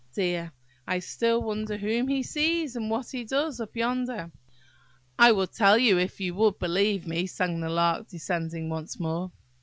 Dear! 0.15 0.51
I 0.87 0.97
still 0.97 1.43
wonder 1.43 1.77
whom 1.77 2.07
he 2.07 2.23
sees, 2.23 2.75
and 2.75 2.89
what 2.89 3.11
he 3.11 3.23
does 3.23 3.59
up 3.61 3.75
yonder." 3.75 4.31
"I 5.19 5.31
would 5.31 5.53
tell 5.53 5.77
you, 5.77 5.99
if 5.99 6.19
you 6.19 6.33
would 6.33 6.57
believe 6.57 7.05
me," 7.05 7.27
sang 7.27 7.59
the 7.59 7.69
Lark, 7.69 8.07
descending 8.07 8.67
once 8.67 8.99
more. 8.99 9.31